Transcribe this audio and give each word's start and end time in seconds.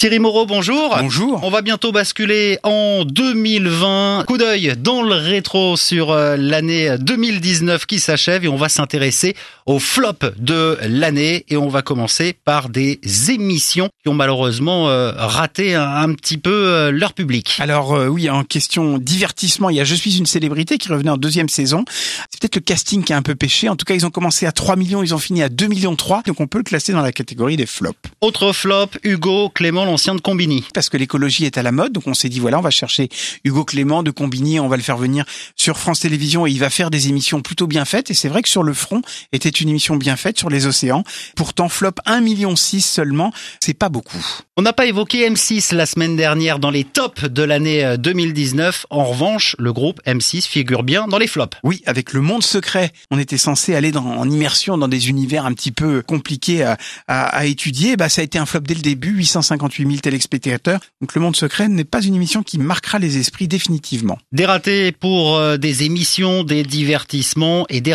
Thierry 0.00 0.18
Moreau, 0.18 0.46
bonjour. 0.46 0.96
Bonjour. 0.98 1.40
On 1.42 1.50
va 1.50 1.60
bientôt 1.60 1.92
basculer 1.92 2.58
en 2.62 3.04
2020. 3.04 4.24
Coup 4.26 4.38
d'œil 4.38 4.72
dans 4.78 5.02
le 5.02 5.12
rétro 5.12 5.76
sur 5.76 6.10
euh, 6.10 6.38
l'année 6.38 6.96
2019 6.98 7.84
qui 7.84 8.00
s'achève 8.00 8.42
et 8.42 8.48
on 8.48 8.56
va 8.56 8.70
s'intéresser 8.70 9.36
au 9.66 9.78
flop 9.78 10.14
de 10.38 10.78
l'année 10.88 11.44
et 11.50 11.58
on 11.58 11.68
va 11.68 11.82
commencer 11.82 12.34
par 12.46 12.70
des 12.70 12.98
émissions 13.28 13.90
qui 14.02 14.08
ont 14.08 14.14
malheureusement 14.14 14.88
euh, 14.88 15.12
raté 15.14 15.74
un, 15.74 16.14
petit 16.14 16.38
peu 16.38 16.50
euh, 16.50 16.90
leur 16.90 17.12
public. 17.12 17.58
Alors 17.60 17.90
oui, 18.08 18.30
en 18.30 18.42
question 18.42 18.96
divertissement, 18.96 19.68
il 19.68 19.76
y 19.76 19.80
a 19.80 19.84
Je 19.84 19.94
suis 19.94 20.16
une 20.16 20.24
célébrité 20.24 20.78
qui 20.78 20.88
revenait 20.88 21.10
en 21.10 21.18
deuxième 21.18 21.50
saison. 21.50 21.84
C'est 22.30 22.40
peut-être 22.40 22.56
le 22.56 22.62
casting 22.62 23.04
qui 23.04 23.12
a 23.12 23.18
un 23.18 23.22
peu 23.22 23.34
pêché. 23.34 23.68
En 23.68 23.76
tout 23.76 23.84
cas, 23.84 23.94
ils 23.94 24.06
ont 24.06 24.10
commencé 24.10 24.46
à 24.46 24.52
3 24.52 24.76
millions, 24.76 25.02
ils 25.02 25.14
ont 25.14 25.18
fini 25.18 25.42
à 25.42 25.50
2 25.50 25.66
millions 25.66 25.94
3. 25.94 26.22
Donc 26.26 26.40
on 26.40 26.46
peut 26.46 26.56
le 26.56 26.64
classer 26.64 26.94
dans 26.94 27.02
la 27.02 27.12
catégorie 27.12 27.58
des 27.58 27.66
flops. 27.66 27.98
Autre 28.22 28.54
flop, 28.54 28.88
Hugo 29.02 29.50
Clément 29.50 29.89
l'ancien 29.90 30.14
de 30.14 30.20
Combini. 30.20 30.64
Parce 30.72 30.88
que 30.88 30.96
l'écologie 30.96 31.44
est 31.44 31.58
à 31.58 31.62
la 31.62 31.72
mode, 31.72 31.92
donc 31.92 32.06
on 32.06 32.14
s'est 32.14 32.28
dit 32.28 32.40
voilà, 32.40 32.58
on 32.58 32.62
va 32.62 32.70
chercher 32.70 33.08
Hugo 33.44 33.64
Clément 33.64 34.02
de 34.02 34.10
Combini, 34.10 34.60
on 34.60 34.68
va 34.68 34.76
le 34.76 34.82
faire 34.82 34.96
venir 34.96 35.24
sur 35.56 35.78
France 35.78 36.00
Télévisions 36.00 36.46
et 36.46 36.50
il 36.50 36.58
va 36.58 36.70
faire 36.70 36.90
des 36.90 37.08
émissions 37.08 37.42
plutôt 37.42 37.66
bien 37.66 37.84
faites. 37.84 38.10
Et 38.10 38.14
c'est 38.14 38.28
vrai 38.28 38.42
que 38.42 38.48
sur 38.48 38.62
le 38.62 38.72
front 38.72 39.02
était 39.32 39.48
une 39.48 39.68
émission 39.68 39.96
bien 39.96 40.16
faite 40.16 40.38
sur 40.38 40.48
les 40.48 40.66
océans. 40.66 41.04
Pourtant 41.34 41.68
flop 41.68 41.94
1 42.06 42.20
million 42.20 42.54
6 42.56 42.80
seulement, 42.82 43.32
c'est 43.60 43.74
pas 43.74 43.88
beaucoup. 43.88 44.24
On 44.56 44.62
n'a 44.62 44.72
pas 44.72 44.86
évoqué 44.86 45.28
M6 45.28 45.74
la 45.74 45.86
semaine 45.86 46.16
dernière 46.16 46.58
dans 46.58 46.70
les 46.70 46.84
tops 46.84 47.24
de 47.24 47.42
l'année 47.42 47.96
2019. 47.98 48.86
Euh, 48.90 48.94
en 48.94 49.04
revanche, 49.04 49.56
le 49.58 49.72
groupe 49.72 50.00
M6 50.06 50.46
figure 50.46 50.82
bien 50.82 51.08
dans 51.08 51.18
les 51.18 51.26
flops. 51.26 51.56
Oui, 51.64 51.82
avec 51.86 52.12
le 52.12 52.20
monde 52.20 52.42
secret, 52.42 52.92
on 53.10 53.18
était 53.18 53.38
censé 53.38 53.74
aller 53.74 53.90
dans, 53.90 54.04
en 54.04 54.28
immersion 54.28 54.78
dans 54.78 54.88
des 54.88 55.08
univers 55.08 55.46
un 55.46 55.52
petit 55.52 55.72
peu 55.72 56.02
compliqués 56.02 56.62
à, 56.62 56.76
à, 57.08 57.24
à 57.24 57.44
étudier. 57.46 57.96
Bah, 57.96 58.08
ça 58.08 58.20
a 58.20 58.24
été 58.24 58.38
un 58.38 58.46
flop 58.46 58.60
dès 58.60 58.74
le 58.74 58.82
début, 58.82 59.10
858 59.10 59.79
000 59.86 59.98
téléspectateurs. 59.98 60.80
Donc 61.00 61.14
Le 61.14 61.20
Monde 61.20 61.36
Secret 61.36 61.68
n'est 61.68 61.84
pas 61.84 62.02
une 62.02 62.14
émission 62.14 62.42
qui 62.42 62.58
marquera 62.58 62.98
les 62.98 63.18
esprits 63.18 63.48
définitivement. 63.48 64.18
Des 64.32 64.46
pour 64.92 65.36
euh, 65.36 65.56
des 65.56 65.84
émissions, 65.84 66.44
des 66.44 66.62
divertissements 66.62 67.66
et 67.68 67.80
des 67.80 67.94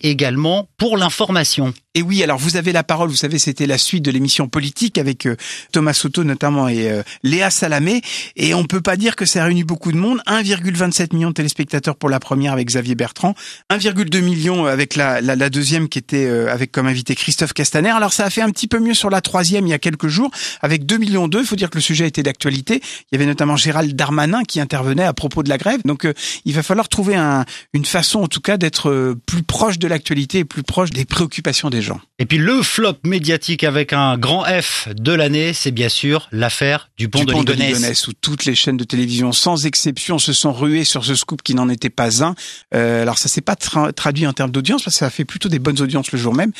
également 0.00 0.68
pour 0.76 0.96
l'information. 0.96 1.74
Et 1.94 2.00
oui, 2.00 2.22
alors 2.22 2.38
vous 2.38 2.56
avez 2.56 2.72
la 2.72 2.84
parole, 2.84 3.10
vous 3.10 3.16
savez, 3.16 3.38
c'était 3.38 3.66
la 3.66 3.76
suite 3.76 4.02
de 4.02 4.10
l'émission 4.10 4.48
politique 4.48 4.96
avec 4.96 5.26
euh, 5.26 5.36
Thomas 5.72 5.92
Soto 5.92 6.24
notamment 6.24 6.66
et 6.68 6.90
euh, 6.90 7.02
Léa 7.22 7.50
Salamé. 7.50 8.00
Et 8.34 8.54
on 8.54 8.64
peut 8.64 8.80
pas 8.80 8.96
dire 8.96 9.14
que 9.14 9.26
ça 9.26 9.44
réunit 9.44 9.64
beaucoup 9.64 9.92
de 9.92 9.98
monde. 9.98 10.20
1,27 10.26 11.14
million 11.14 11.28
de 11.28 11.34
téléspectateurs 11.34 11.96
pour 11.96 12.08
la 12.08 12.18
première 12.18 12.54
avec 12.54 12.68
Xavier 12.68 12.94
Bertrand, 12.94 13.34
1,2 13.70 14.22
million 14.22 14.64
avec 14.64 14.96
la, 14.96 15.20
la, 15.20 15.36
la, 15.36 15.50
deuxième 15.50 15.90
qui 15.90 15.98
était 15.98 16.26
avec 16.48 16.72
comme 16.72 16.86
invité 16.86 17.14
Christophe 17.14 17.52
Castaner. 17.52 17.90
Alors 17.90 18.14
ça 18.14 18.24
a 18.24 18.30
fait 18.30 18.40
un 18.40 18.50
petit 18.50 18.68
peu 18.68 18.78
mieux 18.78 18.94
sur 18.94 19.10
la 19.10 19.20
troisième 19.20 19.66
il 19.66 19.70
y 19.70 19.74
a 19.74 19.78
quelques 19.78 20.08
jours 20.08 20.30
avec 20.62 20.86
2 20.86 20.96
millions 20.96 21.28
2. 21.28 21.40
Il 21.40 21.46
faut 21.46 21.56
dire 21.56 21.68
que 21.68 21.76
le 21.76 21.82
sujet 21.82 22.06
était 22.06 22.22
d'actualité. 22.22 22.80
Il 23.10 23.12
y 23.12 23.16
avait 23.16 23.26
notamment 23.26 23.56
Gérald 23.56 23.94
Darmanin 23.94 24.44
qui 24.44 24.60
intervenait 24.60 25.04
à 25.04 25.12
propos 25.12 25.42
de 25.42 25.50
la 25.50 25.58
grève. 25.58 25.80
Donc 25.84 26.06
euh, 26.06 26.14
il 26.46 26.54
va 26.54 26.62
falloir 26.62 26.88
trouver 26.88 27.16
un, 27.16 27.44
une 27.74 27.84
façon 27.84 28.20
en 28.20 28.28
tout 28.28 28.40
cas 28.40 28.56
d'être 28.56 28.88
euh, 28.88 29.20
plus 29.26 29.42
proche 29.42 29.78
de 29.78 29.88
l'actualité 29.88 30.38
et 30.38 30.44
plus 30.46 30.62
proche 30.62 30.90
des 30.90 31.04
préoccupations 31.04 31.68
des 31.68 31.81
gens. 31.82 32.00
Et 32.18 32.26
puis 32.26 32.38
le 32.38 32.62
flop 32.62 32.98
médiatique 33.04 33.64
avec 33.64 33.92
un 33.92 34.16
grand 34.16 34.44
F 34.44 34.88
de 34.94 35.12
l'année, 35.12 35.52
c'est 35.52 35.70
bien 35.70 35.88
sûr 35.88 36.28
l'affaire 36.32 36.90
du 36.96 37.08
pont, 37.08 37.24
de, 37.24 37.32
Ligonnès. 37.32 38.08
où 38.08 38.12
toutes 38.20 38.44
les 38.44 38.54
chaînes 38.54 38.76
de 38.76 38.84
télévision 38.84 39.32
sans 39.32 39.66
exception 39.66 40.18
se 40.18 40.32
sont 40.32 40.52
ruées 40.52 40.84
sur 40.84 41.04
ce 41.04 41.14
scoop 41.14 41.42
qui 41.42 41.54
n'en 41.54 41.68
était 41.68 41.90
pas 41.90 42.22
un. 42.22 42.34
Euh, 42.74 43.02
alors 43.02 43.18
ça 43.18 43.28
s'est 43.28 43.40
pas 43.40 43.56
traduit 43.56 44.26
en 44.26 44.32
termes 44.32 44.50
d'audience 44.50 44.82
parce 44.82 44.96
que 44.96 44.98
ça 45.00 45.06
a 45.06 45.10
fait 45.10 45.24
plutôt 45.24 45.48
des 45.48 45.58
bonnes 45.58 45.80
audiences 45.80 46.12
le 46.12 46.18
jour 46.18 46.34
même, 46.34 46.52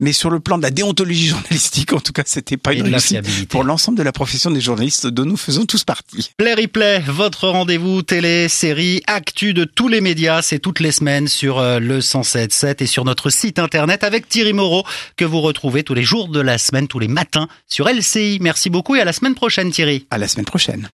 mais 0.00 0.12
sur 0.12 0.30
le 0.30 0.40
plan 0.40 0.58
de 0.58 0.62
la 0.62 0.70
déontologie 0.70 1.26
journalistique, 1.28 1.92
en 1.92 2.00
tout 2.00 2.12
cas, 2.12 2.22
c'était 2.26 2.56
pas 2.56 2.72
une 2.72 2.82
réussite 2.82 3.48
pour 3.48 3.64
l'ensemble 3.64 3.98
de 3.98 4.02
la 4.02 4.12
profession 4.12 4.50
des 4.50 4.60
journalistes 4.60 5.06
dont 5.06 5.24
nous 5.24 5.36
faisons 5.36 5.66
tous 5.66 5.84
partie. 5.84 6.30
Play 6.36 6.54
Replay, 6.54 7.00
votre 7.06 7.48
rendez-vous 7.48 8.02
télé, 8.02 8.48
série, 8.48 9.02
actu 9.06 9.54
de 9.54 9.64
tous 9.64 9.88
les 9.88 10.00
médias, 10.00 10.42
c'est 10.42 10.58
toutes 10.58 10.80
les 10.80 10.92
semaines 10.92 11.28
sur 11.28 11.58
euh, 11.58 11.78
le 11.78 12.00
107.7 12.00 12.82
et 12.82 12.86
sur 12.86 13.04
notre 13.04 13.30
site 13.30 13.58
internet 13.58 14.04
avec 14.04 14.28
Thierry 14.28 14.52
Moreau 14.52 14.84
que 15.16 15.24
vous 15.24 15.40
retrouvez 15.40 15.84
tous 15.84 15.94
les 15.94 16.02
jours 16.02 16.28
de 16.28 16.40
la 16.40 16.58
semaine, 16.58 16.88
tous 16.88 16.98
les 16.98 17.08
matins 17.08 17.48
sur 17.68 17.88
LCI. 17.88 18.38
Merci 18.40 18.70
beaucoup 18.70 18.96
et 18.96 19.00
à 19.00 19.04
la 19.04 19.12
semaine 19.12 19.34
prochaine 19.34 19.70
Thierry. 19.70 20.06
À 20.10 20.18
la 20.18 20.28
semaine 20.28 20.46
prochaine. 20.46 20.88